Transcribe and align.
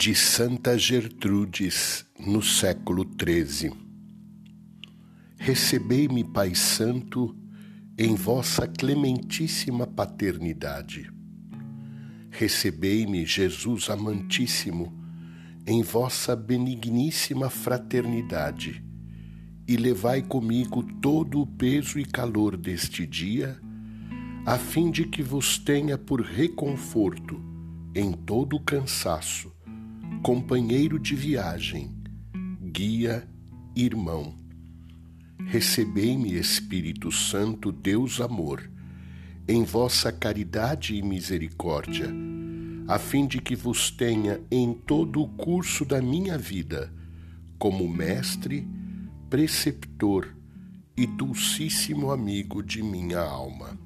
de 0.00 0.14
Santa 0.14 0.78
Gertrudes 0.78 2.06
no 2.20 2.40
século 2.40 3.04
XIII. 3.20 3.72
Recebei-me, 5.36 6.22
Pai 6.22 6.54
Santo, 6.54 7.36
em 7.98 8.14
vossa 8.14 8.68
clementíssima 8.68 9.88
paternidade. 9.88 11.10
Recebei-me, 12.30 13.26
Jesus 13.26 13.90
amantíssimo, 13.90 14.96
em 15.66 15.82
vossa 15.82 16.36
benigníssima 16.36 17.50
fraternidade, 17.50 18.80
e 19.66 19.76
levai 19.76 20.22
comigo 20.22 20.80
todo 21.02 21.40
o 21.40 21.46
peso 21.46 21.98
e 21.98 22.04
calor 22.04 22.56
deste 22.56 23.04
dia, 23.04 23.60
a 24.46 24.56
fim 24.58 24.92
de 24.92 25.06
que 25.06 25.24
vos 25.24 25.58
tenha 25.58 25.98
por 25.98 26.20
reconforto 26.20 27.42
em 27.96 28.12
todo 28.12 28.54
o 28.54 28.60
cansaço, 28.60 29.57
companheiro 30.22 30.98
de 30.98 31.14
viagem, 31.14 31.94
guia, 32.72 33.26
irmão. 33.74 34.34
Recebei-me, 35.46 36.34
Espírito 36.34 37.10
Santo, 37.12 37.70
Deus 37.70 38.20
amor, 38.20 38.68
em 39.46 39.64
vossa 39.64 40.10
caridade 40.10 40.96
e 40.96 41.02
misericórdia, 41.02 42.12
a 42.88 42.98
fim 42.98 43.26
de 43.26 43.40
que 43.40 43.54
vos 43.54 43.90
tenha 43.90 44.40
em 44.50 44.74
todo 44.74 45.22
o 45.22 45.28
curso 45.28 45.84
da 45.84 46.02
minha 46.02 46.36
vida, 46.36 46.92
como 47.58 47.88
mestre, 47.88 48.66
preceptor 49.30 50.34
e 50.96 51.06
dulcíssimo 51.06 52.10
amigo 52.10 52.62
de 52.62 52.82
minha 52.82 53.20
alma. 53.20 53.78